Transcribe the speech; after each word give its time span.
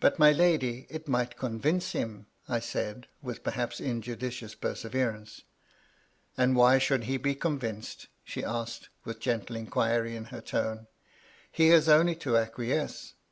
But, 0.00 0.18
my 0.18 0.32
lady, 0.72 0.86
it 0.90 1.06
might 1.08 1.36
convinoe 1.36 1.92
him," 1.92 2.26
I 2.48 2.58
said, 2.58 3.06
with 3.22 3.44
perhaps 3.44 3.78
injudicious^perseverance. 3.80 5.42
^^And 6.36 6.54
why 6.56 6.78
should 6.78 7.04
he 7.04 7.16
be 7.16 7.36
convinced?" 7.36 8.08
she 8.24 8.42
asked, 8.42 8.88
with 9.04 9.20
gentle 9.20 9.54
inquiry 9.54 10.16
in 10.16 10.24
her 10.34 10.40
tone. 10.40 10.88
^^He 11.56 11.70
has 11.70 11.88
only 11.88 12.16
to 12.16 12.36
acquiesce. 12.36 13.14